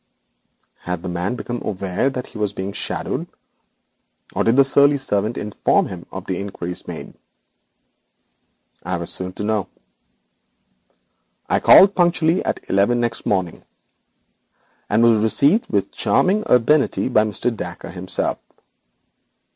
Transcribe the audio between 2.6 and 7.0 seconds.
shadowed, or had the surly servant informed him of the inquiries